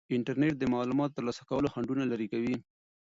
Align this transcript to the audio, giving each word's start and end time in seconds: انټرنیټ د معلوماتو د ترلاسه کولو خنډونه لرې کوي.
انټرنیټ 0.15 0.53
د 0.59 0.63
معلوماتو 0.73 1.11
د 1.13 1.15
ترلاسه 1.17 1.43
کولو 1.49 1.71
خنډونه 1.73 2.03
لرې 2.11 2.27
کوي. 2.33 2.55